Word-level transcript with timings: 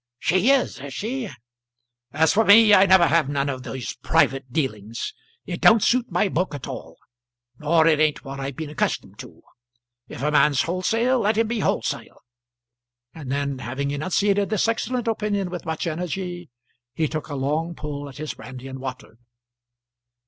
"She 0.17 0.49
is; 0.49 0.79
is 0.79 0.95
she? 0.95 1.29
As 2.11 2.33
for 2.33 2.43
me, 2.43 2.73
I 2.73 2.87
never 2.87 3.05
have 3.05 3.29
none 3.29 3.49
of 3.49 3.61
these 3.61 3.93
private 3.97 4.51
dealings. 4.51 5.13
It 5.45 5.61
don't 5.61 5.83
suit 5.83 6.09
my 6.11 6.27
book 6.27 6.55
at 6.55 6.67
all; 6.67 6.97
nor 7.59 7.85
it 7.85 7.99
ain't 7.99 8.25
what 8.25 8.39
I've 8.39 8.55
been 8.55 8.71
accustomed 8.71 9.19
to. 9.19 9.43
If 10.09 10.23
a 10.23 10.31
man's 10.31 10.63
wholesale, 10.63 11.19
let 11.19 11.37
him 11.37 11.45
be 11.47 11.59
wholesale." 11.59 12.17
And 13.13 13.31
then, 13.31 13.59
having 13.59 13.91
enunciated 13.91 14.49
this 14.49 14.67
excellent 14.67 15.07
opinion 15.07 15.51
with 15.51 15.67
much 15.67 15.85
energy, 15.85 16.49
he 16.95 17.07
took 17.07 17.27
a 17.27 17.35
long 17.35 17.75
pull 17.75 18.09
at 18.09 18.17
his 18.17 18.33
brandy 18.33 18.67
and 18.67 18.79
water. 18.79 19.19